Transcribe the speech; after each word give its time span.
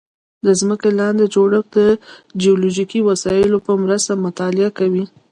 د 0.45 0.47
ځمکې 0.59 0.89
لاندې 0.99 1.25
جوړښت 1.33 1.69
د 1.75 1.79
جیوفزیکي 2.41 2.99
وسایلو 3.09 3.57
په 3.67 3.71
مرسته 3.83 4.13
مطالعه 4.25 4.69
کوي 4.79 5.03